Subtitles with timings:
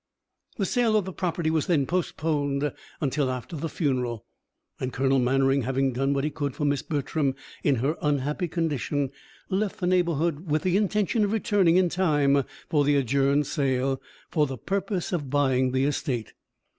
[0.57, 4.25] The sale of the property was then postponed until after the funeral;
[4.79, 9.11] and Colonel Mannering, having done what he could for Miss Bertram in her unhappy condition,
[9.49, 14.01] left the neighbourhood with the intention of returning in time for the adjourned sale,
[14.31, 16.33] for the purpose of buying the estate.